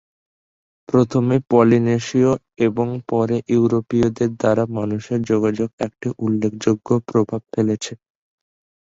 প্রথমে 0.89 1.35
পলিনেশীয় 1.51 2.31
এবং 2.67 2.87
পরে 3.11 3.37
ইউরোপীয়দের 3.53 4.31
দ্বারা 4.35 4.63
মানুষের 4.77 5.19
যোগাযোগ 5.31 5.69
একটি 5.87 6.07
উল্লেখযোগ্য 6.19 6.87
প্রভাব 7.09 7.41
ফেলেছে। 7.53 7.93